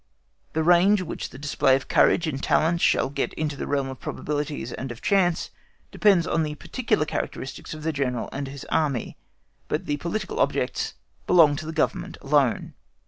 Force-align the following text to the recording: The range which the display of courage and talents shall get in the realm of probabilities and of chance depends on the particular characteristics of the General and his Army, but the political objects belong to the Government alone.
The 0.53 0.63
range 0.63 1.03
which 1.03 1.29
the 1.29 1.37
display 1.37 1.75
of 1.75 1.87
courage 1.87 2.25
and 2.25 2.41
talents 2.41 2.83
shall 2.83 3.07
get 3.11 3.33
in 3.35 3.49
the 3.49 3.67
realm 3.67 3.87
of 3.89 3.99
probabilities 3.99 4.73
and 4.73 4.91
of 4.91 4.99
chance 5.03 5.51
depends 5.91 6.25
on 6.25 6.41
the 6.41 6.55
particular 6.55 7.05
characteristics 7.05 7.75
of 7.75 7.83
the 7.83 7.93
General 7.93 8.27
and 8.31 8.47
his 8.47 8.65
Army, 8.71 9.15
but 9.67 9.85
the 9.85 9.97
political 9.97 10.39
objects 10.39 10.95
belong 11.27 11.55
to 11.57 11.67
the 11.67 11.71
Government 11.71 12.17
alone. 12.23 12.73